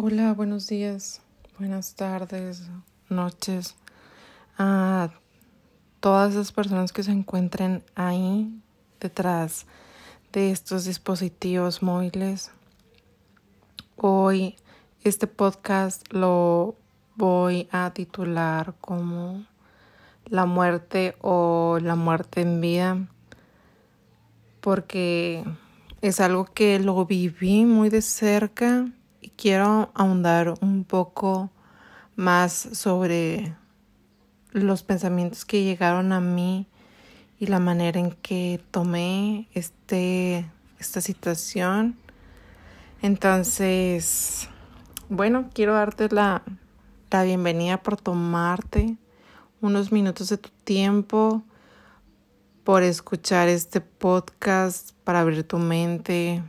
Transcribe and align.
Hola, 0.00 0.32
buenos 0.32 0.68
días, 0.68 1.22
buenas 1.58 1.96
tardes, 1.96 2.62
noches 3.08 3.74
a 4.56 5.10
todas 5.98 6.36
las 6.36 6.52
personas 6.52 6.92
que 6.92 7.02
se 7.02 7.10
encuentren 7.10 7.82
ahí 7.96 8.48
detrás 9.00 9.66
de 10.32 10.52
estos 10.52 10.84
dispositivos 10.84 11.82
móviles. 11.82 12.52
Hoy 13.96 14.54
este 15.02 15.26
podcast 15.26 16.04
lo 16.12 16.76
voy 17.16 17.68
a 17.72 17.90
titular 17.92 18.76
como 18.80 19.46
La 20.26 20.46
muerte 20.46 21.16
o 21.22 21.80
la 21.82 21.96
muerte 21.96 22.42
en 22.42 22.60
vida 22.60 23.08
porque 24.60 25.42
es 26.02 26.20
algo 26.20 26.44
que 26.44 26.78
lo 26.78 27.04
viví 27.04 27.64
muy 27.64 27.88
de 27.88 28.02
cerca 28.02 28.92
quiero 29.36 29.90
ahondar 29.94 30.54
un 30.60 30.84
poco 30.84 31.50
más 32.16 32.52
sobre 32.52 33.54
los 34.52 34.82
pensamientos 34.82 35.44
que 35.44 35.62
llegaron 35.62 36.12
a 36.12 36.20
mí 36.20 36.66
y 37.38 37.46
la 37.46 37.60
manera 37.60 38.00
en 38.00 38.12
que 38.12 38.60
tomé 38.70 39.48
este, 39.54 40.50
esta 40.78 41.00
situación. 41.00 41.96
Entonces, 43.02 44.48
bueno, 45.08 45.48
quiero 45.54 45.74
darte 45.74 46.08
la, 46.10 46.42
la 47.10 47.22
bienvenida 47.22 47.82
por 47.82 47.96
tomarte 47.96 48.96
unos 49.60 49.92
minutos 49.92 50.28
de 50.28 50.38
tu 50.38 50.50
tiempo, 50.64 51.42
por 52.64 52.82
escuchar 52.82 53.48
este 53.48 53.80
podcast, 53.80 54.92
para 55.04 55.20
abrir 55.20 55.44
tu 55.44 55.58
mente, 55.58 56.42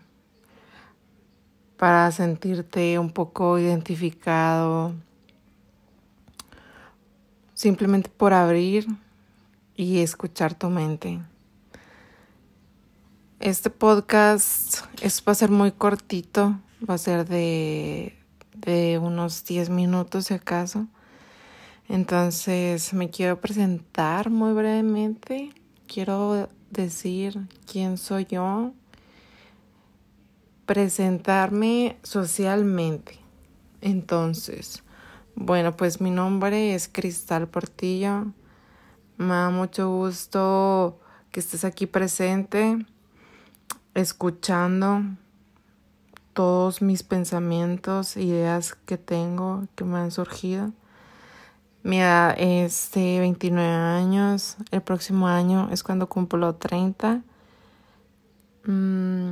para 1.79 2.11
sentirte 2.11 2.99
un 2.99 3.09
poco 3.09 3.57
identificado, 3.57 4.93
simplemente 7.53 8.09
por 8.09 8.33
abrir 8.33 8.85
y 9.77 9.99
escuchar 9.99 10.53
tu 10.53 10.69
mente. 10.69 11.21
Este 13.39 13.69
podcast 13.69 14.79
es, 15.01 15.23
va 15.25 15.31
a 15.31 15.35
ser 15.35 15.51
muy 15.51 15.71
cortito, 15.71 16.59
va 16.87 16.95
a 16.95 16.97
ser 16.97 17.25
de, 17.25 18.13
de 18.55 18.99
unos 18.99 19.45
10 19.45 19.69
minutos 19.69 20.25
si 20.25 20.33
acaso. 20.33 20.85
Entonces 21.87 22.93
me 22.93 23.09
quiero 23.09 23.39
presentar 23.39 24.29
muy 24.29 24.51
brevemente. 24.51 25.53
Quiero 25.87 26.49
decir 26.71 27.39
quién 27.71 27.97
soy 27.97 28.27
yo, 28.29 28.73
presentarme 30.69 31.97
socialmente. 32.03 33.17
Entonces, 33.81 34.83
bueno, 35.33 35.75
pues 35.75 35.99
mi 35.99 36.11
nombre 36.11 36.75
es 36.75 36.87
Cristal 36.87 37.47
Portillo. 37.47 38.25
Me 39.17 39.29
da 39.29 39.49
mucho 39.49 39.89
gusto 39.89 40.99
que 41.31 41.39
estés 41.39 41.65
aquí 41.65 41.87
presente, 41.87 42.85
escuchando 43.95 45.01
todos 46.33 46.83
mis 46.83 47.01
pensamientos, 47.01 48.15
ideas 48.15 48.75
que 48.75 48.99
tengo, 48.99 49.63
que 49.73 49.85
me 49.85 49.97
han 49.97 50.11
surgido. 50.11 50.71
Mi 51.81 51.99
edad 51.99 52.35
es 52.37 52.91
de 52.91 53.19
29 53.21 53.67
años. 53.67 54.55
El 54.69 54.81
próximo 54.81 55.27
año 55.27 55.67
es 55.71 55.81
cuando 55.81 56.07
cumplo 56.07 56.53
30. 56.53 57.23
Mm, 58.65 59.31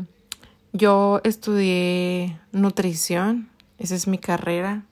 yo 0.78 1.22
estudié 1.24 2.40
nutrición. 2.52 3.50
Esa 3.80 3.96
es 3.96 4.08
mi 4.08 4.18
carrera. 4.18 4.84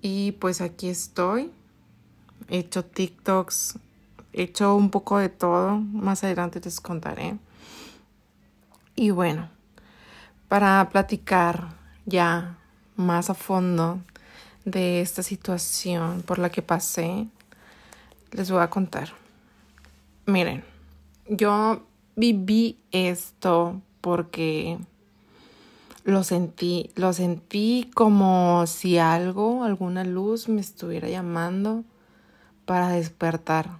Y 0.00 0.32
pues 0.32 0.60
aquí 0.60 0.88
estoy. 0.88 1.50
He 2.48 2.58
hecho 2.58 2.84
TikToks. 2.84 3.78
He 4.32 4.42
hecho 4.44 4.74
un 4.74 4.90
poco 4.90 5.18
de 5.18 5.28
todo. 5.28 5.78
Más 5.78 6.24
adelante 6.24 6.60
les 6.64 6.80
contaré. 6.80 7.38
Y 8.96 9.10
bueno, 9.10 9.48
para 10.48 10.88
platicar 10.90 11.74
ya 12.06 12.58
más 12.96 13.30
a 13.30 13.34
fondo 13.34 14.00
de 14.64 15.00
esta 15.00 15.22
situación 15.22 16.22
por 16.22 16.38
la 16.38 16.50
que 16.50 16.62
pasé, 16.62 17.26
les 18.30 18.50
voy 18.50 18.62
a 18.62 18.70
contar. 18.70 19.12
Miren, 20.26 20.64
yo 21.28 21.82
viví 22.16 22.78
esto 22.90 23.80
porque 24.00 24.78
lo 26.04 26.24
sentí, 26.24 26.90
lo 26.96 27.12
sentí 27.12 27.90
como 27.94 28.66
si 28.66 28.98
algo, 28.98 29.64
alguna 29.64 30.04
luz 30.04 30.48
me 30.48 30.60
estuviera 30.60 31.08
llamando 31.08 31.84
para 32.64 32.88
despertar. 32.88 33.78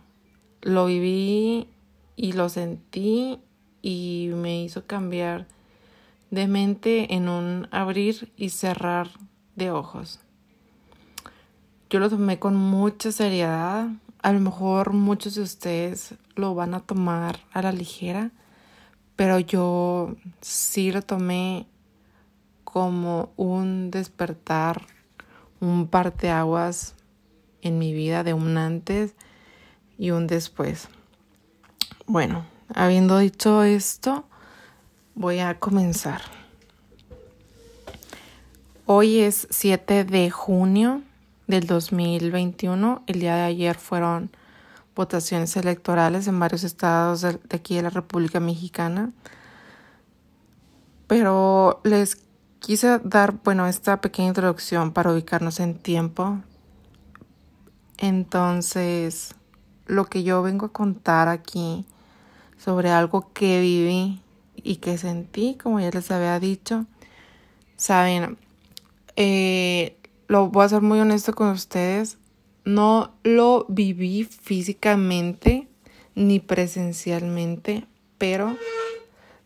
Lo 0.61 0.87
viví 0.87 1.69
y 2.17 2.33
lo 2.33 2.49
sentí 2.49 3.41
y 3.83 4.31
me 4.35 4.63
hizo 4.63 4.87
cambiar 4.87 5.47
de 6.31 6.47
mente 6.47 7.15
en 7.15 7.29
un 7.29 7.69
abrir 7.71 8.33
y 8.37 8.51
cerrar 8.51 9.09
de 9.57 9.71
ojos 9.71 10.21
yo 11.93 12.01
lo 12.01 12.09
tomé 12.09 12.39
con 12.39 12.57
mucha 12.57 13.13
seriedad. 13.13 13.87
A 14.23 14.33
lo 14.33 14.39
mejor 14.39 14.93
muchos 14.93 15.35
de 15.35 15.43
ustedes 15.43 16.15
lo 16.37 16.55
van 16.55 16.75
a 16.75 16.81
tomar 16.81 17.41
a 17.53 17.61
la 17.61 17.73
ligera, 17.73 18.31
pero 19.17 19.41
yo 19.41 20.15
sí 20.41 20.93
lo 20.93 21.03
tomé 21.03 21.67
como 22.63 23.33
un 23.37 23.91
despertar, 23.91 24.87
un 25.59 25.89
parteaguas 25.89 26.95
en 27.63 27.81
mi 27.81 27.93
vida 27.93 28.23
de 28.23 28.33
un 28.33 28.57
antes 28.59 29.17
y 29.99 30.13
un 30.13 30.29
después. 30.29 30.89
Bueno, 32.07 32.47
habiendo 32.73 33.19
dicho 33.19 33.65
esto, 33.65 34.25
voy 35.17 35.41
a 35.41 35.59
comenzar. 35.59 36.23
Hoy 38.87 39.19
es 39.19 39.49
7 39.51 40.05
de 40.05 40.31
junio 40.31 41.03
del 41.47 41.67
2021. 41.67 43.03
El 43.07 43.21
día 43.21 43.37
de 43.37 43.43
ayer 43.43 43.77
fueron 43.77 44.31
votaciones 44.95 45.57
electorales 45.57 46.27
en 46.27 46.39
varios 46.39 46.65
estados 46.65 47.23
de, 47.23 47.39
aquí 47.51 47.77
de 47.77 47.83
la 47.83 47.91
República 47.91 48.41
Mexicana. 48.41 49.13
Pero 51.07 51.81
les 51.85 52.19
quise 52.59 53.01
dar, 53.05 53.41
bueno, 53.45 53.67
esta 53.67 54.01
pequeña 54.01 54.29
introducción 54.29 54.93
para 54.93 55.13
ubicarnos 55.13 55.61
en 55.61 55.79
tiempo. 55.79 56.39
Entonces, 57.99 59.35
lo 59.87 60.07
que 60.07 60.23
yo 60.23 60.43
vengo 60.43 60.67
a 60.67 60.73
contar 60.73 61.29
aquí 61.29 61.85
sobre 62.57 62.91
algo 62.91 63.33
que 63.33 63.61
viví 63.61 64.23
y 64.57 64.77
que 64.77 64.99
sentí, 64.99 65.57
como 65.61 65.81
ya 65.81 65.91
les 65.91 66.11
había 66.11 66.39
dicho, 66.39 66.87
saben, 67.77 68.39
eh, 69.17 69.97
lo 70.33 70.49
voy 70.49 70.65
a 70.65 70.69
ser 70.71 70.81
muy 70.81 70.99
honesto 70.99 71.35
con 71.35 71.49
ustedes, 71.49 72.17
no 72.65 73.13
lo 73.23 73.67
viví 73.69 74.25
físicamente 74.25 75.69
ni 76.15 76.41
presencialmente, 76.41 77.85
pero 78.17 78.57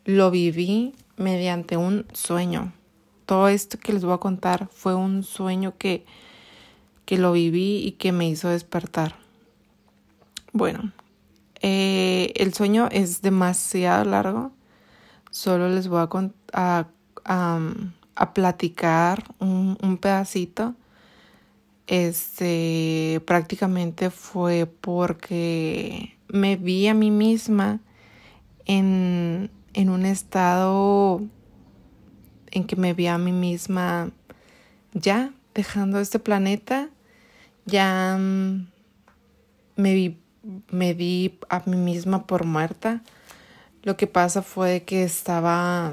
lo 0.05 0.31
viví 0.31 0.95
mediante 1.17 1.77
un 1.77 2.07
sueño. 2.13 2.73
Todo 3.25 3.49
esto 3.49 3.79
que 3.81 3.95
les 3.95 4.05
voy 4.05 4.15
a 4.15 4.19
contar 4.19 4.69
fue 4.71 4.95
un 4.95 5.25
sueño 5.25 5.75
que, 5.77 6.07
que 7.05 7.19
lo 7.19 7.33
viví 7.33 7.79
y 7.79 7.93
que 7.99 8.13
me 8.13 8.29
hizo 8.29 8.49
despertar. 8.49 9.17
Bueno, 10.53 10.93
eh, 11.63 12.33
el 12.37 12.55
sueño 12.55 12.89
es 12.93 13.23
demasiado 13.23 14.05
largo. 14.05 14.53
Solo 15.33 15.69
les 15.69 15.89
voy 15.89 16.07
a, 16.53 16.87
a 17.25 17.61
platicar 18.35 19.25
un, 19.39 19.79
un 19.83 19.99
pedacito, 19.99 20.75
este 21.87 23.21
prácticamente 23.27 24.11
fue 24.11 24.67
porque 24.67 26.17
me 26.29 26.57
vi 26.57 26.89
a 26.89 26.95
mí 26.95 27.11
misma 27.11 27.81
en, 28.65 29.51
en 29.75 29.91
un 29.91 30.05
estado 30.05 31.23
en 32.51 32.65
que 32.65 32.77
me 32.77 32.95
vi 32.95 33.07
a 33.07 33.19
mí 33.19 33.33
misma 33.33 34.11
ya 34.95 35.33
dejando 35.55 36.01
este 36.01 36.19
planeta, 36.19 36.89
ya 37.65 38.17
mm, 38.19 38.67
me 39.77 39.95
vi, 39.95 40.19
me 40.71 40.95
vi 40.95 41.39
a 41.49 41.63
mí 41.67 41.77
misma 41.77 42.27
por 42.27 42.45
muerta. 42.45 43.03
Lo 43.83 43.97
que 43.97 44.07
pasa 44.07 44.43
fue 44.43 44.83
que 44.85 45.05
estaba 45.05 45.93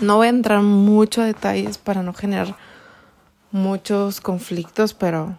no 0.00 0.16
voy 0.16 0.28
a 0.28 0.30
entrar 0.30 0.62
mucho 0.62 1.22
a 1.22 1.26
detalles 1.26 1.78
para 1.78 2.02
no 2.02 2.14
generar 2.14 2.56
muchos 3.50 4.20
conflictos, 4.20 4.94
pero 4.94 5.36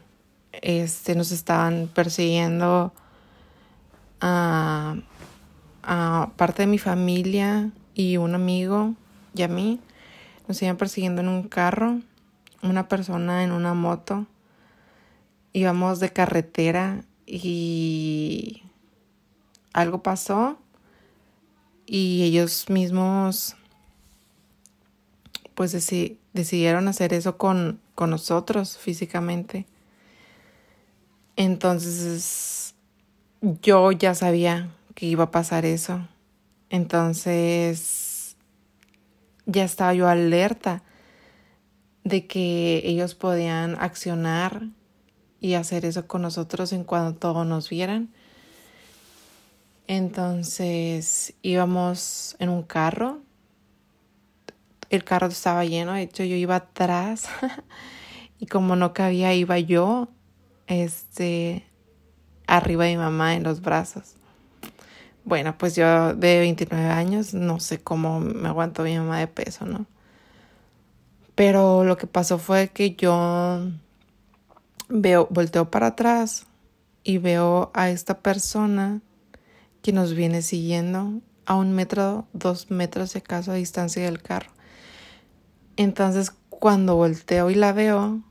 este 0.51 1.15
nos 1.15 1.31
estaban 1.31 1.89
persiguiendo 1.93 2.93
a, 4.19 4.95
a 5.83 6.31
parte 6.35 6.63
de 6.63 6.67
mi 6.67 6.77
familia 6.77 7.71
y 7.95 8.17
un 8.17 8.35
amigo 8.35 8.93
y 9.33 9.43
a 9.43 9.47
mí. 9.47 9.79
Nos 10.47 10.61
iban 10.61 10.77
persiguiendo 10.77 11.21
en 11.21 11.29
un 11.29 11.47
carro, 11.47 11.99
una 12.61 12.87
persona 12.87 13.43
en 13.43 13.51
una 13.51 13.73
moto. 13.73 14.27
Íbamos 15.53 15.99
de 15.99 16.11
carretera 16.11 17.03
y 17.25 18.63
algo 19.73 20.03
pasó 20.03 20.57
y 21.85 22.23
ellos 22.23 22.69
mismos 22.69 23.55
pues 25.61 25.73
decidieron 26.33 26.87
hacer 26.87 27.13
eso 27.13 27.37
con, 27.37 27.79
con 27.93 28.09
nosotros 28.09 28.79
físicamente. 28.79 29.67
Entonces 31.35 32.73
yo 33.61 33.91
ya 33.91 34.15
sabía 34.15 34.71
que 34.95 35.05
iba 35.05 35.25
a 35.25 35.29
pasar 35.29 35.65
eso. 35.65 36.07
Entonces 36.71 38.37
ya 39.45 39.63
estaba 39.63 39.93
yo 39.93 40.07
alerta 40.07 40.81
de 42.03 42.25
que 42.25 42.81
ellos 42.83 43.13
podían 43.13 43.77
accionar 43.79 44.63
y 45.41 45.53
hacer 45.53 45.85
eso 45.85 46.07
con 46.07 46.23
nosotros 46.23 46.73
en 46.73 46.83
cuanto 46.85 47.19
todos 47.19 47.45
nos 47.45 47.69
vieran. 47.69 48.09
Entonces 49.85 51.35
íbamos 51.43 52.35
en 52.39 52.49
un 52.49 52.63
carro. 52.63 53.21
El 54.91 55.05
carro 55.05 55.27
estaba 55.27 55.63
lleno, 55.63 55.93
de 55.93 56.01
hecho 56.01 56.25
yo 56.25 56.35
iba 56.35 56.57
atrás 56.57 57.29
y 58.39 58.47
como 58.47 58.75
no 58.75 58.93
cabía 58.93 59.33
iba 59.33 59.57
yo 59.57 60.09
este 60.67 61.65
arriba 62.45 62.83
de 62.83 62.91
mi 62.91 62.97
mamá 62.97 63.35
en 63.35 63.43
los 63.43 63.61
brazos. 63.61 64.15
Bueno, 65.23 65.57
pues 65.57 65.77
yo 65.77 66.13
de 66.13 66.39
29 66.39 66.89
años 66.89 67.33
no 67.33 67.61
sé 67.61 67.79
cómo 67.79 68.19
me 68.19 68.49
aguantó 68.49 68.83
mi 68.83 68.97
mamá 68.97 69.19
de 69.19 69.27
peso, 69.27 69.65
¿no? 69.65 69.85
Pero 71.35 71.85
lo 71.85 71.95
que 71.95 72.05
pasó 72.05 72.37
fue 72.37 72.67
que 72.67 72.95
yo 72.95 73.61
veo, 74.89 75.27
volteo 75.31 75.71
para 75.71 75.87
atrás 75.87 76.47
y 77.05 77.17
veo 77.17 77.71
a 77.73 77.89
esta 77.89 78.19
persona 78.19 78.99
que 79.81 79.93
nos 79.93 80.13
viene 80.13 80.41
siguiendo 80.41 81.21
a 81.45 81.55
un 81.55 81.71
metro, 81.71 82.27
dos 82.33 82.69
metros 82.69 83.13
de 83.13 83.19
acaso 83.19 83.51
a 83.51 83.55
distancia 83.55 84.03
del 84.03 84.21
carro. 84.21 84.51
Entonces, 85.77 86.31
cuando 86.49 86.95
volteo 86.95 87.49
y 87.49 87.55
la 87.55 87.73
veo, 87.73 88.21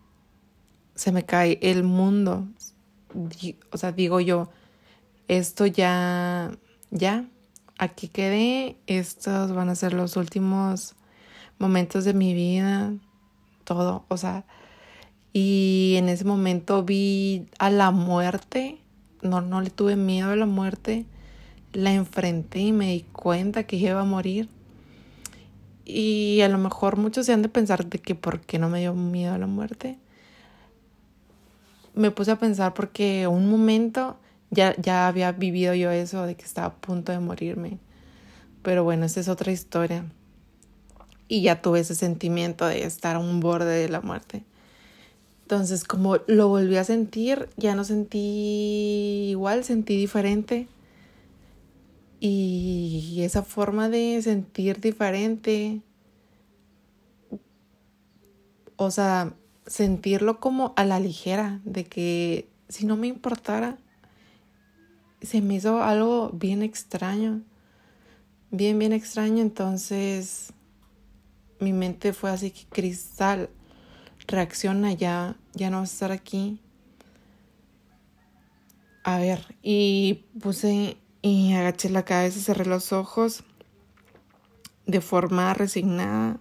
se 0.95 1.13
me 1.13 1.25
cae 1.25 1.59
el 1.63 1.83
mundo. 1.83 2.47
O 3.73 3.77
sea, 3.77 3.93
digo 3.93 4.21
yo, 4.21 4.51
esto 5.29 5.67
ya, 5.67 6.53
ya, 6.91 7.25
aquí 7.79 8.09
quedé, 8.09 8.77
estos 8.87 9.53
van 9.53 9.69
a 9.69 9.75
ser 9.75 9.95
los 9.95 10.17
últimos 10.17 10.95
momentos 11.59 12.05
de 12.05 12.15
mi 12.15 12.35
vida, 12.35 12.93
todo, 13.65 14.05
o 14.09 14.17
sea, 14.17 14.45
y 15.33 15.95
en 15.97 16.09
ese 16.09 16.25
momento 16.25 16.83
vi 16.83 17.47
a 17.59 17.71
la 17.71 17.91
muerte, 17.91 18.83
no, 19.23 19.41
no 19.41 19.61
le 19.61 19.71
tuve 19.71 19.97
miedo 19.97 20.31
a 20.31 20.37
la 20.37 20.47
muerte, 20.47 21.07
la 21.73 21.93
enfrenté 21.93 22.61
y 22.61 22.73
me 22.73 22.93
di 22.93 23.03
cuenta 23.03 23.65
que 23.65 23.77
iba 23.77 24.01
a 24.01 24.05
morir. 24.05 24.49
Y 25.93 26.41
a 26.43 26.49
lo 26.49 26.59
mejor 26.59 26.97
muchos 26.97 27.27
se 27.27 27.33
han 27.33 27.43
de 27.43 27.49
pensar 27.49 27.87
de 27.87 27.99
que 27.99 28.15
por 28.15 28.41
qué 28.41 28.59
no 28.59 28.69
me 28.69 28.81
dio 28.81 28.95
miedo 28.95 29.35
a 29.35 29.39
la 29.39 29.47
muerte. 29.47 29.99
Me 31.95 32.11
puse 32.11 32.31
a 32.31 32.39
pensar 32.39 32.75
porque 32.75 33.27
un 33.27 33.51
momento 33.51 34.17
ya, 34.51 34.75
ya 34.81 35.09
había 35.09 35.33
vivido 35.33 35.75
yo 35.75 35.91
eso 35.91 36.27
de 36.27 36.37
que 36.37 36.45
estaba 36.45 36.69
a 36.69 36.75
punto 36.75 37.13
de 37.13 37.19
morirme. 37.19 37.79
Pero 38.63 38.85
bueno, 38.85 39.07
esa 39.07 39.21
es 39.21 39.29
otra 39.29 39.53
historia. 39.53 40.05
Y 41.29 41.43
ya 41.43 41.63
tuve 41.63 41.81
ese 41.81 41.95
sentimiento 41.95 42.67
de 42.67 42.85
estar 42.85 43.17
a 43.17 43.19
un 43.19 43.41
borde 43.41 43.79
de 43.79 43.89
la 43.89 44.01
muerte. 44.01 44.45
Entonces, 45.43 45.83
como 45.83 46.19
lo 46.29 46.49
volví 46.49 46.77
a 46.77 46.85
sentir, 46.85 47.49
ya 47.57 47.75
no 47.75 47.83
sentí 47.83 49.31
igual, 49.31 49.65
sentí 49.65 49.97
diferente. 49.97 50.69
Y 52.21 53.23
esa 53.23 53.43
forma 53.43 53.89
de 53.89 54.21
sentir 54.23 54.79
diferente, 54.79 55.81
o 58.77 58.91
sea, 58.91 59.35
sentirlo 59.67 60.39
como 60.39 60.75
a 60.77 60.85
la 60.85 61.01
ligera, 61.01 61.61
de 61.65 61.85
que 61.85 62.49
si 62.69 62.85
no 62.85 62.97
me 62.97 63.07
importara, 63.07 63.79
se 65.23 65.41
me 65.41 65.55
hizo 65.55 65.83
algo 65.83 66.31
bien 66.31 66.63
extraño, 66.63 67.43
bien, 68.51 68.79
bien 68.79 68.93
extraño. 68.93 69.41
Entonces, 69.41 70.53
mi 71.59 71.73
mente 71.73 72.13
fue 72.13 72.31
así 72.31 72.51
que 72.51 72.67
cristal 72.67 73.49
reacciona 74.27 74.93
ya, 74.93 75.37
ya 75.55 75.71
no 75.71 75.81
vas 75.81 75.91
a 75.91 75.93
estar 75.93 76.13
aquí. 76.13 76.61
A 79.05 79.19
ver, 79.19 79.57
y 79.63 80.25
puse 80.41 80.97
y 81.23 81.55
agaché 81.55 81.91
la 81.91 82.05
cabeza, 82.05 82.41
cerré 82.41 82.65
los 82.65 82.93
ojos 82.93 83.45
de 84.87 85.01
forma 85.01 85.53
resignada. 85.55 86.39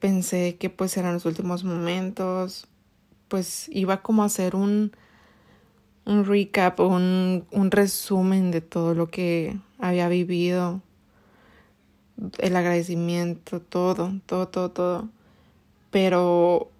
Pensé 0.00 0.56
que 0.56 0.70
pues 0.70 0.96
eran 0.96 1.14
los 1.14 1.26
últimos 1.26 1.64
momentos, 1.64 2.68
pues 3.28 3.68
iba 3.70 4.02
como 4.02 4.22
a 4.22 4.26
hacer 4.26 4.56
un, 4.56 4.92
un 6.04 6.24
recap, 6.24 6.80
un, 6.80 7.46
un 7.50 7.70
resumen 7.70 8.50
de 8.50 8.60
todo 8.60 8.94
lo 8.94 9.08
que 9.08 9.58
había 9.78 10.08
vivido, 10.08 10.80
el 12.38 12.56
agradecimiento, 12.56 13.60
todo, 13.60 14.12
todo, 14.26 14.48
todo, 14.48 14.70
todo. 14.70 15.08
Pero 15.90 16.70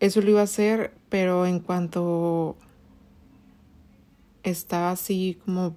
eso 0.00 0.20
lo 0.22 0.30
iba 0.30 0.40
a 0.40 0.44
hacer, 0.44 0.94
pero 1.08 1.46
en 1.46 1.60
cuanto 1.60 2.56
estaba 4.42 4.92
así 4.92 5.38
como 5.44 5.76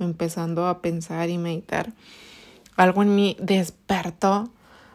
empezando 0.00 0.66
a 0.66 0.80
pensar 0.80 1.30
y 1.30 1.38
meditar, 1.38 1.92
algo 2.76 3.02
en 3.02 3.14
mí 3.14 3.36
despertó, 3.40 4.50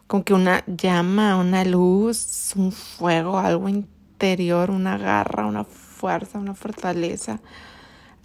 como 0.07 0.23
que 0.23 0.33
una 0.33 0.63
llama, 0.65 1.37
una 1.37 1.63
luz, 1.63 2.53
un 2.55 2.71
fuego, 2.71 3.39
algo 3.39 3.69
interior, 3.69 4.69
una 4.69 4.97
garra, 4.97 5.45
una 5.45 5.63
fuerza, 5.63 6.37
una 6.37 6.53
fortaleza. 6.53 7.39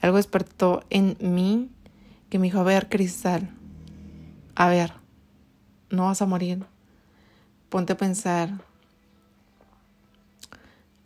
Algo 0.03 0.17
despertó 0.17 0.83
en 0.91 1.17
mí 1.21 1.71
que 2.29 2.39
me 2.39 2.47
dijo, 2.47 2.61
a 2.61 2.65
ver, 2.65 2.89
Cristal, 2.89 3.51
a 4.55 4.69
ver, 4.69 4.93
no 5.91 6.07
vas 6.07 6.21
a 6.21 6.27
morir. 6.27 6.65
Ponte 7.69 7.93
a 7.93 7.97
pensar, 7.97 8.51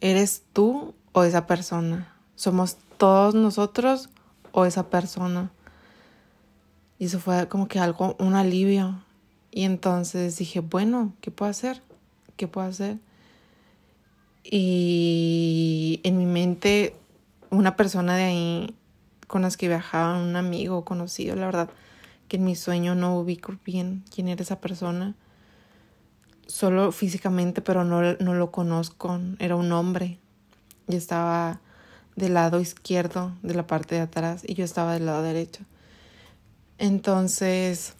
¿Eres 0.03 0.45
tú 0.55 0.95
o 1.13 1.25
esa 1.25 1.47
persona? 1.47 2.15
¿Somos 2.35 2.79
todos 2.97 3.35
nosotros 3.35 4.09
o 4.51 4.65
esa 4.65 4.89
persona? 4.89 5.51
Y 7.01 7.07
eso 7.07 7.19
fue 7.19 7.49
como 7.49 7.67
que 7.67 7.81
algo, 7.81 8.15
un 8.19 8.35
alivio. 8.35 9.03
Y 9.51 9.65
entonces 9.65 10.37
dije, 10.37 10.61
bueno, 10.61 11.15
¿qué 11.23 11.31
puedo 11.31 11.51
hacer? 11.51 11.83
¿Qué 12.37 12.47
puedo 12.47 12.69
hacer? 12.69 12.99
Y 14.45 16.01
en 16.05 16.19
mi 16.19 16.27
mente, 16.27 16.95
una 17.49 17.75
persona 17.75 18.17
de 18.17 18.25
ahí 18.25 18.75
con 19.27 19.41
las 19.41 19.57
que 19.57 19.67
viajaba, 19.67 20.23
un 20.23 20.37
amigo 20.37 20.85
conocido, 20.85 21.37
la 21.37 21.47
verdad, 21.47 21.71
que 22.29 22.37
en 22.37 22.45
mi 22.45 22.55
sueño 22.55 22.95
no 22.95 23.19
ubico 23.19 23.55
bien 23.65 24.05
quién 24.15 24.29
era 24.29 24.43
esa 24.43 24.61
persona 24.61 25.15
solo 26.47 26.93
físicamente, 26.93 27.63
pero 27.63 27.83
no, 27.85 28.03
no 28.21 28.35
lo 28.35 28.51
conozco. 28.51 29.19
Era 29.39 29.57
un 29.57 29.73
hombre 29.73 30.19
y 30.87 30.97
estaba 30.97 31.61
del 32.15 32.35
lado 32.35 32.61
izquierdo 32.61 33.33
de 33.43 33.55
la 33.55 33.67
parte 33.67 33.95
de 33.95 34.03
atrás 34.03 34.43
y 34.47 34.53
yo 34.53 34.65
estaba 34.65 34.93
del 34.93 35.07
lado 35.07 35.23
derecho. 35.23 35.65
Entonces, 36.81 37.93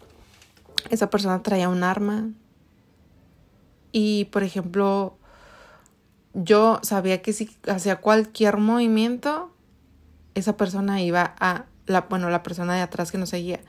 esa 0.89 1.11
persona 1.11 1.43
traía 1.43 1.69
un 1.69 1.85
arma 1.85 2.31
y, 3.93 4.25
por 4.27 4.43
ejemplo, 4.43 5.19
yo 6.33 6.81
sabía 6.83 7.21
que 7.21 7.35
si 7.35 7.55
hacía 7.69 7.97
cualquier 7.97 8.57
movimiento, 8.57 9.53
esa 10.35 10.57
persona 10.57 11.03
iba 11.03 11.35
a, 11.39 11.67
la, 11.85 12.07
bueno, 12.09 12.31
la 12.31 12.43
persona 12.43 12.75
de 12.75 12.81
atrás 12.81 13.13
que 13.13 13.19
nos 13.19 13.29
seguía, 13.29 13.61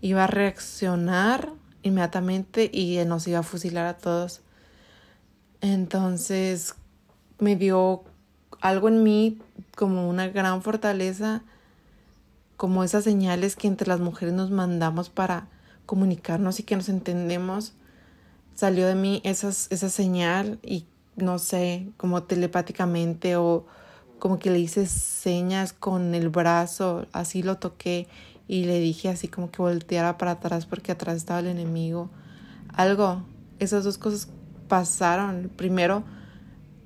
iba 0.00 0.24
a 0.24 0.26
reaccionar 0.26 1.52
inmediatamente 1.84 2.68
y 2.72 2.98
nos 3.04 3.28
iba 3.28 3.38
a 3.38 3.44
fusilar 3.44 3.86
a 3.86 3.98
todos. 3.98 4.40
Entonces 5.60 6.74
me 7.38 7.54
dio 7.54 8.02
algo 8.60 8.88
en 8.88 9.04
mí 9.04 9.38
como 9.76 10.08
una 10.08 10.26
gran 10.26 10.60
fortaleza, 10.60 11.44
como 12.60 12.84
esas 12.84 13.04
señales 13.04 13.56
que 13.56 13.68
entre 13.68 13.88
las 13.88 14.00
mujeres 14.00 14.34
nos 14.34 14.50
mandamos 14.50 15.08
para 15.08 15.48
comunicarnos 15.86 16.60
y 16.60 16.62
que 16.62 16.76
nos 16.76 16.90
entendemos. 16.90 17.72
Salió 18.54 18.86
de 18.86 18.94
mí 18.94 19.22
esas, 19.24 19.66
esa 19.70 19.88
señal 19.88 20.58
y 20.62 20.84
no 21.16 21.38
sé, 21.38 21.88
como 21.96 22.24
telepáticamente 22.24 23.36
o 23.36 23.64
como 24.18 24.38
que 24.38 24.50
le 24.50 24.58
hice 24.58 24.84
señas 24.84 25.72
con 25.72 26.14
el 26.14 26.28
brazo, 26.28 27.06
así 27.12 27.42
lo 27.42 27.56
toqué 27.56 28.08
y 28.46 28.66
le 28.66 28.78
dije 28.78 29.08
así 29.08 29.26
como 29.26 29.50
que 29.50 29.62
volteara 29.62 30.18
para 30.18 30.32
atrás 30.32 30.66
porque 30.66 30.92
atrás 30.92 31.16
estaba 31.16 31.40
el 31.40 31.46
enemigo. 31.46 32.10
Algo, 32.74 33.22
esas 33.58 33.84
dos 33.84 33.96
cosas 33.96 34.28
pasaron. 34.68 35.50
Primero, 35.56 36.04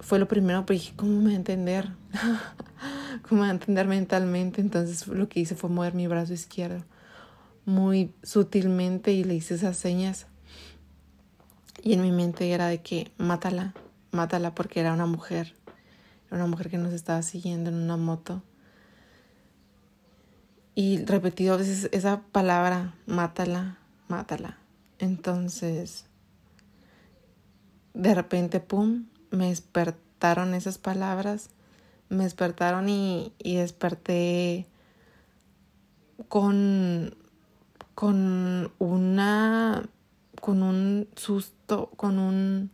fue 0.05 0.19
lo 0.19 0.29
primero, 0.29 0.65
pero 0.67 0.79
dije, 0.79 0.93
¿cómo 0.97 1.21
me 1.21 1.27
va 1.27 1.31
a 1.33 1.37
entender? 1.37 1.89
¿Cómo 3.29 3.41
me 3.41 3.47
va 3.47 3.53
a 3.53 3.55
entender 3.55 3.87
mentalmente? 3.87 4.61
Entonces 4.61 5.07
lo 5.09 5.29
que 5.29 5.41
hice 5.41 5.55
fue 5.55 5.71
mover 5.71 5.95
mi 5.95 6.07
brazo 6.07 6.33
izquierdo 6.33 6.85
muy 7.65 8.15
sutilmente 8.23 9.13
y 9.13 9.25
le 9.25 9.35
hice 9.35 9.55
esas 9.55 9.77
señas. 9.77 10.27
Y 11.83 11.95
en 11.95 12.03
mi 12.03 12.13
mente 12.13 12.51
era 12.51 12.69
de 12.69 12.81
que 12.81 13.13
mátala, 13.19 13.75
mátala 14.11 14.55
porque 14.55 14.81
era 14.81 14.93
una 14.93 15.07
mujer. 15.07 15.55
Era 16.29 16.37
una 16.37 16.47
mujer 16.47 16.71
que 16.71 16.79
nos 16.79 16.93
estaba 16.93 17.23
siguiendo 17.23 17.71
en 17.71 17.77
una 17.77 17.97
moto. 17.97 18.43
Y 20.75 21.05
repetido 21.05 21.55
a 21.55 21.59
veces 21.59 21.89
esa 21.93 22.23
palabra, 22.33 22.95
mátala, 23.07 23.79
mátala. 24.09 24.59
Entonces, 24.99 26.07
de 27.93 28.15
repente, 28.15 28.61
pum, 28.61 29.07
me 29.37 29.49
despertaron 29.49 30.55
esas 30.55 30.79
palabras, 30.79 31.51
me 32.09 32.25
despertaron 32.25 32.89
y, 32.89 33.33
y 33.39 33.57
desperté 33.57 34.67
con, 36.29 37.17
con 37.95 38.73
una, 38.79 39.89
con 40.41 40.63
un 40.63 41.09
susto, 41.17 41.91
con 41.97 42.19
un, 42.19 42.71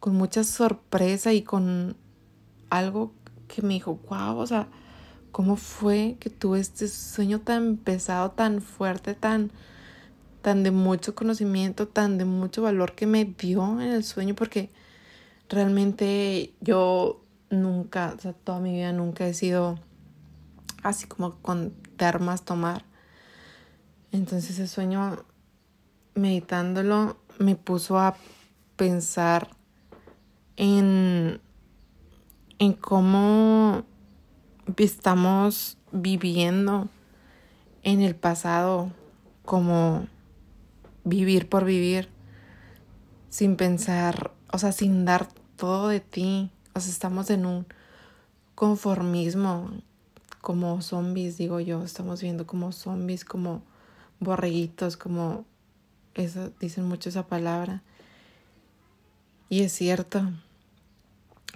con 0.00 0.14
mucha 0.14 0.44
sorpresa 0.44 1.32
y 1.32 1.42
con 1.42 1.96
algo 2.70 3.12
que 3.48 3.62
me 3.62 3.74
dijo, 3.74 3.98
wow, 4.08 4.36
o 4.38 4.46
sea, 4.46 4.68
¿cómo 5.32 5.56
fue 5.56 6.16
que 6.20 6.30
tuve 6.30 6.60
este 6.60 6.88
sueño 6.88 7.40
tan 7.40 7.76
pesado, 7.76 8.30
tan 8.32 8.60
fuerte, 8.60 9.14
tan, 9.14 9.50
tan 10.42 10.62
de 10.62 10.70
mucho 10.70 11.14
conocimiento, 11.14 11.88
tan 11.88 12.18
de 12.18 12.24
mucho 12.24 12.62
valor 12.62 12.94
que 12.94 13.06
me 13.06 13.24
dio 13.24 13.80
en 13.80 13.92
el 13.92 14.04
sueño? 14.04 14.34
Porque 14.34 14.70
realmente 15.48 16.54
yo 16.60 17.22
nunca, 17.50 18.14
o 18.16 18.20
sea, 18.20 18.32
toda 18.32 18.60
mi 18.60 18.72
vida 18.72 18.92
nunca 18.92 19.26
he 19.26 19.34
sido 19.34 19.78
así 20.82 21.06
como 21.06 21.36
con 21.36 21.72
termas 21.96 22.44
tomar. 22.44 22.84
Entonces 24.12 24.50
ese 24.50 24.68
sueño, 24.68 25.24
meditándolo, 26.14 27.16
me 27.38 27.56
puso 27.56 27.98
a 27.98 28.16
pensar 28.76 29.50
en, 30.56 31.40
en 32.58 32.72
cómo 32.72 33.84
estamos 34.76 35.78
viviendo 35.92 36.88
en 37.82 38.00
el 38.00 38.16
pasado 38.16 38.90
como 39.44 40.06
vivir 41.04 41.48
por 41.48 41.64
vivir 41.64 42.08
sin 43.28 43.56
pensar, 43.56 44.32
o 44.52 44.58
sea, 44.58 44.72
sin 44.72 45.04
dar 45.04 45.28
todo 45.56 45.88
de 45.88 46.00
ti. 46.00 46.50
O 46.74 46.80
sea, 46.80 46.92
estamos 46.92 47.30
en 47.30 47.46
un 47.46 47.66
conformismo 48.54 49.70
como 50.40 50.80
zombies, 50.80 51.38
digo 51.38 51.60
yo, 51.60 51.82
estamos 51.82 52.22
viendo 52.22 52.46
como 52.46 52.72
zombies, 52.72 53.24
como 53.24 53.62
borreguitos, 54.20 54.96
como 54.96 55.44
eso, 56.14 56.50
dicen 56.60 56.84
mucho 56.84 57.08
esa 57.08 57.26
palabra. 57.26 57.82
Y 59.48 59.62
es 59.62 59.72
cierto, 59.72 60.22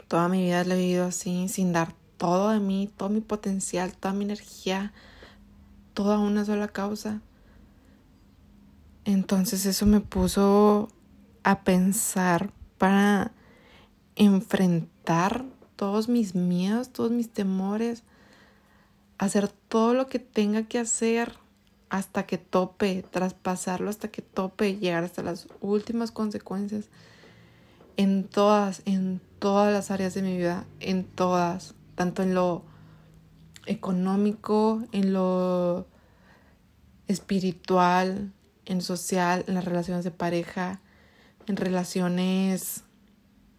toda 0.08 0.28
mi 0.28 0.42
vida 0.42 0.64
la 0.64 0.74
he 0.74 0.78
vivido 0.78 1.06
así, 1.06 1.48
sin 1.48 1.72
dar 1.72 1.94
todo 2.18 2.50
de 2.50 2.60
mí, 2.60 2.90
todo 2.96 3.08
mi 3.08 3.20
potencial, 3.20 3.94
toda 3.94 4.12
mi 4.12 4.24
energía, 4.24 4.92
toda 5.94 6.18
una 6.18 6.44
sola 6.44 6.68
causa. 6.68 7.20
Entonces 9.04 9.66
eso 9.66 9.86
me 9.86 10.00
puso 10.00 10.88
a 11.42 11.60
pensar 11.60 12.52
para 12.80 13.32
enfrentar 14.16 15.44
todos 15.76 16.08
mis 16.08 16.34
miedos, 16.34 16.88
todos 16.88 17.10
mis 17.10 17.28
temores, 17.28 18.04
hacer 19.18 19.48
todo 19.48 19.92
lo 19.92 20.06
que 20.06 20.18
tenga 20.18 20.62
que 20.62 20.78
hacer 20.78 21.34
hasta 21.90 22.24
que 22.24 22.38
tope, 22.38 23.04
traspasarlo 23.10 23.90
hasta 23.90 24.08
que 24.08 24.22
tope, 24.22 24.78
llegar 24.78 25.04
hasta 25.04 25.22
las 25.22 25.46
últimas 25.60 26.10
consecuencias 26.10 26.88
en 27.98 28.24
todas, 28.24 28.80
en 28.86 29.20
todas 29.40 29.70
las 29.74 29.90
áreas 29.90 30.14
de 30.14 30.22
mi 30.22 30.38
vida, 30.38 30.64
en 30.80 31.04
todas, 31.04 31.74
tanto 31.96 32.22
en 32.22 32.32
lo 32.32 32.62
económico, 33.66 34.82
en 34.92 35.12
lo 35.12 35.86
espiritual, 37.08 38.32
en 38.64 38.80
social, 38.80 39.44
en 39.48 39.54
las 39.54 39.66
relaciones 39.66 40.02
de 40.02 40.12
pareja, 40.12 40.80
en 41.50 41.56
relaciones 41.56 42.84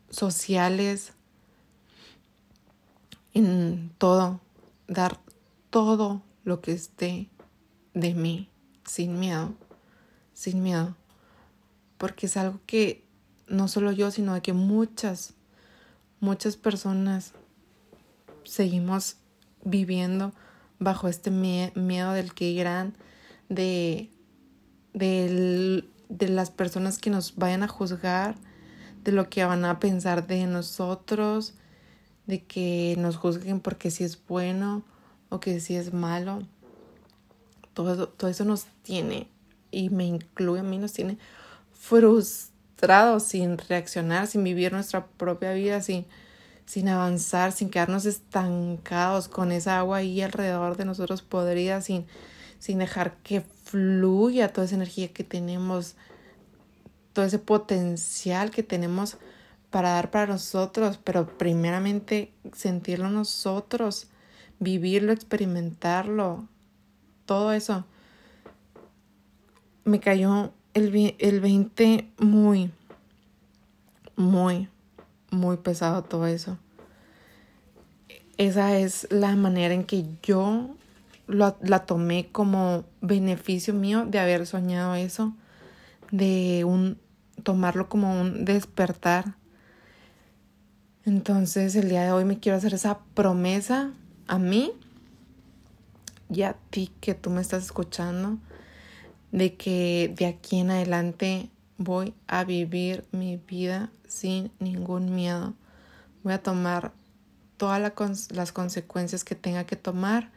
sociales, 0.10 1.12
en 3.34 3.92
todo, 3.98 4.40
dar 4.88 5.20
todo 5.70 6.22
lo 6.46 6.62
que 6.62 6.72
esté 6.72 7.28
de 7.94 8.14
mí, 8.14 8.48
sin 8.86 9.20
miedo, 9.20 9.54
sin 10.34 10.64
miedo, 10.64 10.96
porque 11.98 12.28
es 12.28 12.38
algo 12.38 12.62
que 12.66 13.04
no 13.48 13.68
solo 13.68 13.92
yo, 13.92 14.10
sino 14.10 14.42
que 14.42 14.54
muchas, 14.54 15.34
muchas 16.22 16.56
personas 16.56 17.34
seguimos 18.46 19.18
viviendo 19.66 20.32
bajo 20.80 21.10
este 21.10 21.30
miedo 21.30 22.14
del 22.14 22.34
que 22.34 22.50
irán, 22.52 22.96
de, 23.50 24.10
de, 24.94 25.84
de 26.12 26.28
las 26.28 26.52
personas 26.52 27.00
que 27.00 27.10
nos 27.10 27.36
vayan 27.38 27.64
a 27.64 27.68
juzgar, 27.68 28.36
de 29.04 29.14
lo 29.14 29.30
que 29.30 29.46
van 29.46 29.64
a 29.66 29.80
pensar 29.80 30.28
de 30.28 30.46
nosotros, 30.46 31.54
de 32.28 32.44
que 32.44 32.96
nos 32.98 33.16
juzguen 33.16 33.62
porque 33.62 33.90
si 33.92 34.04
es 34.04 34.20
bueno 34.28 34.84
o 35.30 35.40
que 35.40 35.60
si 35.60 35.76
es 35.76 35.94
malo. 35.94 36.44
Todo 37.74 37.94
eso, 37.94 38.10
todo 38.10 38.30
eso 38.30 38.44
nos 38.44 38.66
tiene, 38.84 39.30
y 39.72 39.90
me 39.90 40.06
incluye 40.06 40.60
a 40.60 40.64
mí, 40.64 40.78
nos 40.78 40.92
tiene 40.92 41.18
frustrados 41.72 43.24
sin 43.24 43.58
reaccionar, 43.58 44.28
sin 44.28 44.44
vivir 44.44 44.74
nuestra 44.74 45.08
propia 45.08 45.54
vida, 45.54 45.82
sin, 45.82 46.06
sin 46.66 46.90
avanzar, 46.90 47.54
sin 47.54 47.70
quedarnos 47.70 48.06
estancados 48.06 49.30
con 49.30 49.54
esa 49.54 49.80
agua 49.80 49.98
ahí 49.98 50.22
alrededor 50.22 50.76
de 50.76 50.84
nosotros 50.84 51.22
podrida, 51.22 51.80
sin, 51.80 52.06
sin 52.60 52.80
dejar 52.80 53.16
que 53.24 53.46
fluya 53.72 54.52
toda 54.52 54.66
esa 54.66 54.76
energía 54.76 55.14
que 55.14 55.24
tenemos, 55.24 55.96
todo 57.14 57.24
ese 57.24 57.40
potencial 57.40 58.52
que 58.52 58.64
tenemos 58.64 59.18
para 59.70 59.92
dar 59.92 60.12
para 60.12 60.28
nosotros, 60.28 61.00
pero 61.02 61.38
primeramente 61.38 62.34
sentirlo 62.54 63.10
nosotros, 63.10 64.08
vivirlo, 64.60 65.14
experimentarlo, 65.14 66.50
todo 67.26 67.54
eso. 67.54 67.86
Me 69.86 70.02
cayó 70.02 70.52
el, 70.74 71.16
el 71.18 71.40
20 71.40 72.12
muy, 72.20 72.72
muy, 74.18 74.68
muy 75.30 75.56
pesado 75.56 76.04
todo 76.04 76.28
eso. 76.28 76.58
Esa 78.38 78.78
es 78.78 79.08
la 79.12 79.34
manera 79.38 79.74
en 79.74 79.86
que 79.86 80.06
yo 80.22 80.76
la 81.28 81.86
tomé 81.86 82.30
como 82.32 82.86
beneficio 83.02 83.74
mío 83.74 84.06
de 84.06 84.20
haber 84.20 84.46
soñado 84.46 84.96
eso, 84.96 85.34
de 86.12 86.64
un 86.66 86.98
tomarlo 87.44 87.90
como 87.90 88.20
un 88.20 88.46
despertar. 88.46 89.36
Entonces 91.06 91.76
el 91.76 91.90
día 91.90 92.04
de 92.04 92.12
hoy 92.12 92.26
me 92.26 92.40
quiero 92.40 92.58
hacer 92.58 92.74
esa 92.74 93.00
promesa 93.14 93.92
a 94.28 94.38
mí 94.38 94.72
y 96.30 96.44
a 96.44 96.56
ti 96.70 96.92
que 97.02 97.14
tú 97.14 97.30
me 97.30 97.42
estás 97.42 97.64
escuchando, 97.64 98.38
de 99.32 99.56
que 99.56 100.14
de 100.16 100.28
aquí 100.28 100.60
en 100.60 100.72
adelante 100.72 101.50
voy 101.78 102.14
a 102.28 102.44
vivir 102.44 103.06
mi 103.12 103.38
vida 103.38 103.90
sin 104.08 104.52
ningún 104.60 105.16
miedo. 105.16 105.54
Voy 106.24 106.34
a 106.34 106.44
tomar 106.44 106.92
todas 107.58 107.82
las 108.32 108.52
consecuencias 108.52 109.24
que 109.24 109.36
tenga 109.36 109.66
que 109.66 109.76
tomar 109.76 110.30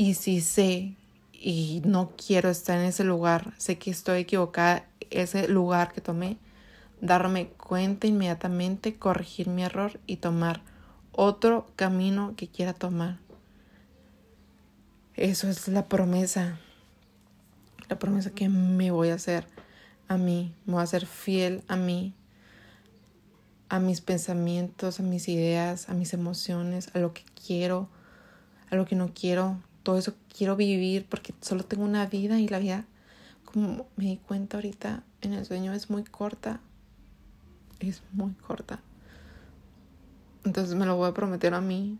y 0.00 0.14
si 0.14 0.40
sé 0.40 0.94
y 1.30 1.82
no 1.84 2.12
quiero 2.16 2.48
estar 2.48 2.78
en 2.78 2.86
ese 2.86 3.04
lugar, 3.04 3.52
sé 3.58 3.76
que 3.76 3.90
estoy 3.90 4.20
equivocada, 4.20 4.86
ese 5.10 5.46
lugar 5.46 5.92
que 5.92 6.00
tomé, 6.00 6.38
darme 7.02 7.48
cuenta 7.48 8.06
inmediatamente, 8.06 8.96
corregir 8.96 9.48
mi 9.48 9.62
error 9.62 10.00
y 10.06 10.16
tomar 10.16 10.62
otro 11.12 11.66
camino 11.76 12.32
que 12.34 12.48
quiera 12.48 12.72
tomar. 12.72 13.18
Eso 15.16 15.50
es 15.50 15.68
la 15.68 15.86
promesa. 15.86 16.58
La 17.90 17.98
promesa 17.98 18.30
que 18.30 18.48
me 18.48 18.90
voy 18.90 19.10
a 19.10 19.16
hacer 19.16 19.46
a 20.08 20.16
mí. 20.16 20.54
Me 20.64 20.72
voy 20.72 20.82
a 20.82 20.86
ser 20.86 21.04
fiel 21.04 21.62
a 21.68 21.76
mí. 21.76 22.14
A 23.68 23.78
mis 23.80 24.00
pensamientos, 24.00 24.98
a 24.98 25.02
mis 25.02 25.28
ideas, 25.28 25.90
a 25.90 25.92
mis 25.92 26.14
emociones, 26.14 26.88
a 26.94 27.00
lo 27.00 27.12
que 27.12 27.24
quiero, 27.46 27.90
a 28.70 28.76
lo 28.76 28.86
que 28.86 28.96
no 28.96 29.12
quiero. 29.12 29.58
Todo 29.82 29.98
eso 29.98 30.14
quiero 30.36 30.56
vivir 30.56 31.06
porque 31.08 31.34
solo 31.40 31.64
tengo 31.64 31.84
una 31.84 32.06
vida 32.06 32.38
y 32.38 32.48
la 32.48 32.58
vida, 32.58 32.84
como 33.44 33.86
me 33.96 34.04
di 34.04 34.16
cuenta 34.16 34.58
ahorita 34.58 35.02
en 35.22 35.32
el 35.32 35.46
sueño, 35.46 35.72
es 35.72 35.90
muy 35.90 36.04
corta. 36.04 36.60
es 37.80 38.02
muy 38.12 38.32
corta. 38.34 38.80
Entonces 40.44 40.74
me 40.74 40.86
lo 40.86 40.96
voy 40.96 41.08
a 41.08 41.14
prometer 41.14 41.54
a 41.54 41.60
mí. 41.60 41.98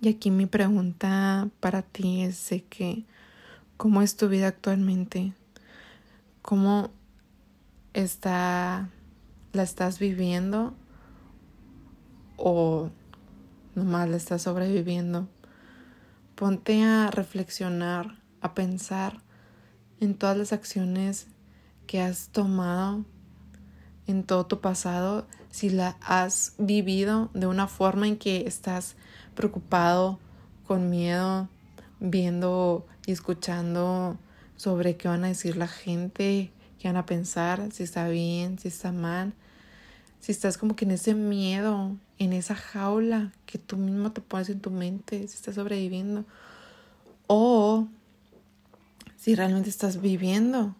Y 0.00 0.08
aquí 0.08 0.30
mi 0.30 0.46
pregunta 0.46 1.48
para 1.60 1.82
ti 1.82 2.22
es 2.22 2.54
que, 2.68 3.04
¿cómo 3.76 4.02
es 4.02 4.16
tu 4.16 4.28
vida 4.28 4.48
actualmente? 4.48 5.32
¿Cómo 6.42 6.90
está, 7.94 8.90
la 9.52 9.62
estás 9.62 9.98
viviendo? 9.98 10.74
¿O 12.36 12.90
nomás 13.74 14.08
la 14.08 14.16
estás 14.16 14.42
sobreviviendo? 14.42 15.28
Ponte 16.38 16.84
a 16.84 17.10
reflexionar, 17.10 18.22
a 18.40 18.54
pensar 18.54 19.22
en 19.98 20.14
todas 20.14 20.36
las 20.36 20.52
acciones 20.52 21.26
que 21.88 22.00
has 22.00 22.28
tomado 22.28 23.04
en 24.06 24.22
todo 24.22 24.46
tu 24.46 24.60
pasado, 24.60 25.26
si 25.50 25.68
la 25.68 25.96
has 26.00 26.54
vivido 26.56 27.28
de 27.34 27.48
una 27.48 27.66
forma 27.66 28.06
en 28.06 28.16
que 28.16 28.46
estás 28.46 28.94
preocupado, 29.34 30.20
con 30.64 30.88
miedo, 30.88 31.48
viendo 31.98 32.86
y 33.04 33.10
escuchando 33.10 34.16
sobre 34.54 34.96
qué 34.96 35.08
van 35.08 35.24
a 35.24 35.28
decir 35.28 35.56
la 35.56 35.66
gente, 35.66 36.52
qué 36.78 36.86
van 36.86 36.98
a 36.98 37.04
pensar, 37.04 37.72
si 37.72 37.82
está 37.82 38.06
bien, 38.06 38.60
si 38.60 38.68
está 38.68 38.92
mal, 38.92 39.34
si 40.20 40.32
estás 40.32 40.58
como 40.58 40.76
que 40.76 40.84
en 40.84 40.92
ese 40.92 41.14
miedo 41.14 41.96
en 42.18 42.32
esa 42.32 42.54
jaula 42.54 43.32
que 43.46 43.58
tú 43.58 43.76
mismo 43.76 44.12
te 44.12 44.20
pones 44.20 44.48
en 44.48 44.60
tu 44.60 44.70
mente, 44.70 45.26
si 45.28 45.36
estás 45.36 45.54
sobreviviendo, 45.54 46.24
o 47.26 47.86
si 49.16 49.34
realmente 49.34 49.70
estás 49.70 50.00
viviendo, 50.00 50.74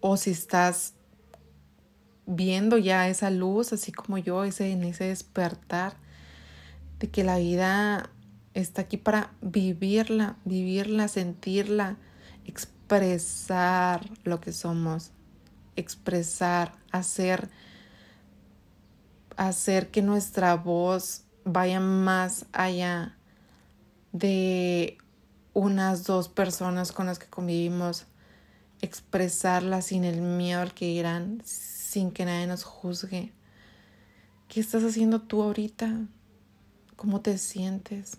o 0.00 0.16
si 0.16 0.30
estás 0.30 0.94
viendo 2.26 2.78
ya 2.78 3.08
esa 3.08 3.30
luz, 3.30 3.72
así 3.72 3.92
como 3.92 4.18
yo, 4.18 4.44
ese, 4.44 4.72
en 4.72 4.84
ese 4.84 5.04
despertar, 5.04 5.96
de 6.98 7.10
que 7.10 7.24
la 7.24 7.36
vida 7.38 8.10
está 8.54 8.82
aquí 8.82 8.96
para 8.96 9.32
vivirla, 9.42 10.36
vivirla, 10.44 11.08
sentirla, 11.08 11.98
expresar 12.46 14.08
lo 14.22 14.40
que 14.40 14.52
somos, 14.52 15.10
expresar, 15.76 16.72
hacer 16.90 17.50
hacer 19.36 19.90
que 19.90 20.02
nuestra 20.02 20.54
voz 20.56 21.24
vaya 21.44 21.80
más 21.80 22.46
allá 22.52 23.16
de 24.12 24.98
unas 25.52 26.04
dos 26.04 26.28
personas 26.28 26.92
con 26.92 27.06
las 27.06 27.18
que 27.18 27.26
convivimos, 27.26 28.06
expresarla 28.80 29.82
sin 29.82 30.04
el 30.04 30.20
miedo 30.20 30.60
al 30.60 30.74
que 30.74 30.86
irán, 30.86 31.42
sin 31.44 32.10
que 32.10 32.24
nadie 32.24 32.46
nos 32.46 32.64
juzgue. 32.64 33.32
¿Qué 34.48 34.60
estás 34.60 34.82
haciendo 34.84 35.22
tú 35.22 35.42
ahorita? 35.42 36.06
¿Cómo 36.96 37.20
te 37.20 37.38
sientes? 37.38 38.18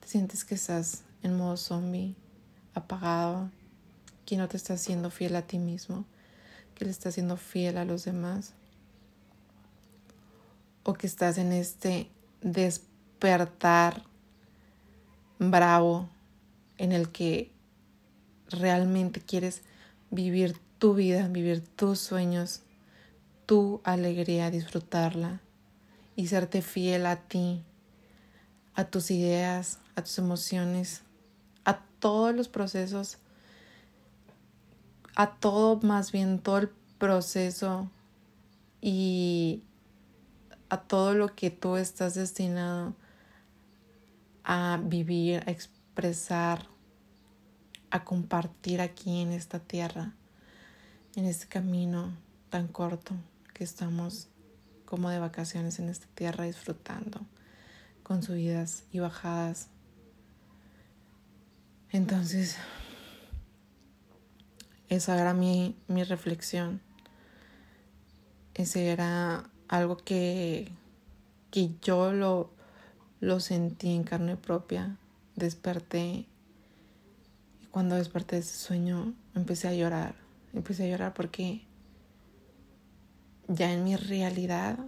¿Te 0.00 0.08
sientes 0.08 0.44
que 0.44 0.54
estás 0.54 1.04
en 1.22 1.36
modo 1.36 1.56
zombie, 1.56 2.14
apagado, 2.74 3.50
que 4.26 4.36
no 4.36 4.48
te 4.48 4.56
estás 4.56 4.80
siendo 4.80 5.10
fiel 5.10 5.36
a 5.36 5.42
ti 5.42 5.58
mismo, 5.58 6.04
que 6.74 6.84
le 6.84 6.90
estás 6.90 7.14
siendo 7.14 7.36
fiel 7.36 7.78
a 7.78 7.84
los 7.84 8.04
demás? 8.04 8.52
O 10.84 10.92
que 10.94 11.06
estás 11.06 11.38
en 11.38 11.52
este 11.52 12.10
despertar 12.42 14.04
bravo 15.38 16.08
en 16.78 16.92
el 16.92 17.10
que 17.10 17.50
realmente 18.48 19.20
quieres 19.20 19.62
vivir 20.10 20.56
tu 20.78 20.94
vida, 20.94 21.28
vivir 21.28 21.66
tus 21.66 21.98
sueños, 21.98 22.62
tu 23.46 23.80
alegría, 23.84 24.50
disfrutarla 24.50 25.40
y 26.16 26.28
serte 26.28 26.62
fiel 26.62 27.06
a 27.06 27.16
ti, 27.16 27.62
a 28.74 28.84
tus 28.84 29.10
ideas, 29.10 29.78
a 29.96 30.02
tus 30.02 30.18
emociones, 30.18 31.02
a 31.64 31.80
todos 31.98 32.34
los 32.34 32.48
procesos, 32.48 33.18
a 35.16 35.34
todo 35.34 35.80
más 35.80 36.12
bien 36.12 36.38
todo 36.38 36.58
el 36.58 36.68
proceso 36.98 37.90
y 38.80 39.62
a 40.74 40.82
todo 40.82 41.14
lo 41.14 41.36
que 41.36 41.50
tú 41.50 41.76
estás 41.76 42.14
destinado 42.14 42.94
a 44.42 44.80
vivir, 44.82 45.44
a 45.46 45.52
expresar, 45.52 46.66
a 47.90 48.04
compartir 48.04 48.80
aquí 48.80 49.20
en 49.20 49.30
esta 49.30 49.60
tierra, 49.60 50.14
en 51.14 51.26
este 51.26 51.46
camino 51.46 52.12
tan 52.50 52.66
corto 52.66 53.14
que 53.54 53.62
estamos 53.62 54.26
como 54.84 55.10
de 55.10 55.20
vacaciones 55.20 55.78
en 55.78 55.88
esta 55.88 56.06
tierra 56.14 56.44
disfrutando 56.44 57.20
con 58.02 58.24
subidas 58.24 58.82
y 58.90 58.98
bajadas. 58.98 59.68
Entonces, 61.90 62.56
esa 64.88 65.20
era 65.20 65.34
mi, 65.34 65.76
mi 65.86 66.02
reflexión. 66.02 66.80
Ese 68.54 68.88
era 68.88 69.48
algo 69.68 69.96
que, 69.96 70.70
que 71.50 71.70
yo 71.82 72.12
lo, 72.12 72.50
lo 73.20 73.40
sentí 73.40 73.94
en 73.94 74.04
carne 74.04 74.36
propia. 74.36 74.96
Desperté 75.36 76.26
y 77.62 77.66
cuando 77.70 77.96
desperté 77.96 78.36
de 78.36 78.42
ese 78.42 78.56
sueño 78.56 79.14
empecé 79.34 79.68
a 79.68 79.74
llorar. 79.74 80.14
Empecé 80.52 80.84
a 80.84 80.90
llorar 80.90 81.14
porque 81.14 81.62
ya 83.48 83.72
en 83.72 83.84
mi 83.84 83.96
realidad 83.96 84.78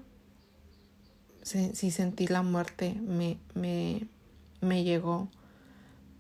si 1.46 1.92
sentí 1.92 2.26
la 2.26 2.42
muerte, 2.42 3.00
me, 3.00 3.38
me, 3.54 4.08
me 4.60 4.82
llegó. 4.82 5.28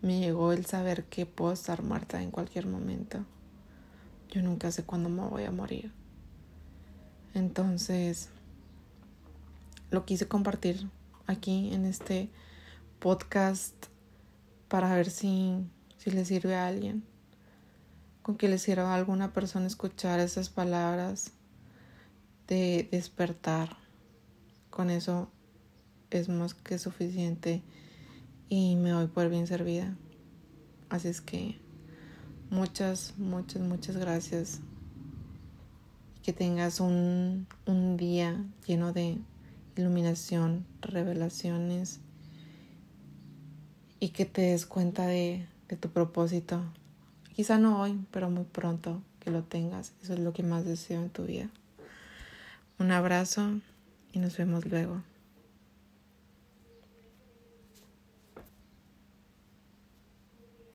Me 0.00 0.20
llegó 0.20 0.52
el 0.52 0.66
saber 0.66 1.04
que 1.04 1.26
puedo 1.26 1.52
estar 1.52 1.82
muerta 1.82 2.22
en 2.22 2.30
cualquier 2.30 2.66
momento. 2.66 3.24
Yo 4.30 4.40
nunca 4.42 4.70
sé 4.70 4.84
cuándo 4.84 5.08
me 5.08 5.22
voy 5.22 5.42
a 5.42 5.50
morir. 5.50 5.90
Entonces, 7.34 8.28
lo 9.90 10.04
quise 10.04 10.28
compartir 10.28 10.88
aquí 11.26 11.72
en 11.72 11.84
este 11.84 12.30
podcast 12.98 13.74
para 14.68 14.94
ver 14.94 15.10
si, 15.10 15.64
si 15.98 16.10
le 16.10 16.24
sirve 16.24 16.56
a 16.56 16.66
alguien, 16.66 17.04
con 18.22 18.36
que 18.36 18.48
le 18.48 18.58
sirva 18.58 18.92
a 18.92 18.96
alguna 18.96 19.32
persona 19.32 19.66
escuchar 19.66 20.20
esas 20.20 20.48
palabras 20.48 21.32
de 22.48 22.88
despertar. 22.90 23.76
Con 24.70 24.90
eso 24.90 25.30
es 26.10 26.28
más 26.28 26.54
que 26.54 26.78
suficiente 26.78 27.62
y 28.48 28.76
me 28.76 28.92
voy 28.94 29.06
por 29.06 29.28
bien 29.28 29.46
servida. 29.46 29.96
Así 30.88 31.08
es 31.08 31.20
que 31.20 31.58
muchas, 32.50 33.14
muchas, 33.16 33.62
muchas 33.62 33.96
gracias. 33.96 34.60
Que 36.22 36.32
tengas 36.32 36.80
un, 36.80 37.46
un 37.66 37.96
día 37.96 38.44
lleno 38.66 38.92
de 38.92 39.18
iluminación, 39.76 40.66
revelaciones 40.80 42.00
y 44.00 44.10
que 44.10 44.24
te 44.24 44.42
des 44.42 44.66
cuenta 44.66 45.06
de, 45.06 45.46
de 45.68 45.76
tu 45.76 45.90
propósito. 45.90 46.62
Quizá 47.34 47.58
no 47.58 47.80
hoy, 47.80 47.98
pero 48.10 48.30
muy 48.30 48.44
pronto 48.44 49.02
que 49.20 49.30
lo 49.30 49.42
tengas. 49.42 49.92
Eso 50.02 50.14
es 50.14 50.20
lo 50.20 50.32
que 50.32 50.42
más 50.42 50.64
deseo 50.64 51.02
en 51.02 51.10
tu 51.10 51.24
vida. 51.24 51.50
Un 52.78 52.92
abrazo 52.92 53.60
y 54.12 54.18
nos 54.18 54.36
vemos 54.36 54.66
luego. 54.66 55.02